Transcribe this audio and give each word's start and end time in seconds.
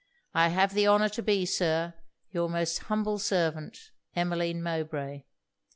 I 0.33 0.47
have 0.47 0.73
the 0.73 0.87
honour 0.87 1.09
to 1.09 1.21
be, 1.21 1.45
Sir, 1.45 1.93
your 2.31 2.49
most 2.49 2.79
humble 2.89 3.19
servant, 3.19 3.91
EMMELINE 4.15 4.63
MOWBRAY.' 4.63 5.27